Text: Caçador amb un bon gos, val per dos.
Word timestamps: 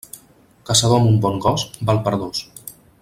Caçador 0.69 0.97
amb 1.01 1.11
un 1.11 1.19
bon 1.27 1.37
gos, 1.45 1.67
val 1.91 2.01
per 2.09 2.15
dos. 2.25 2.43